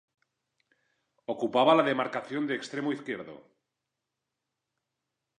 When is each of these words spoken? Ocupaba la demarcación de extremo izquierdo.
Ocupaba 1.33 1.75
la 1.75 1.83
demarcación 1.87 2.47
de 2.47 2.55
extremo 2.55 2.91
izquierdo. 2.91 3.35